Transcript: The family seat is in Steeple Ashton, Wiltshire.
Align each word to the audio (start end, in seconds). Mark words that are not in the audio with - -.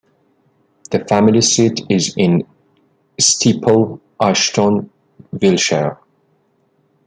The 0.89 1.05
family 1.05 1.41
seat 1.41 1.81
is 1.87 2.15
in 2.17 2.41
Steeple 3.19 4.01
Ashton, 4.19 4.89
Wiltshire. 5.31 5.99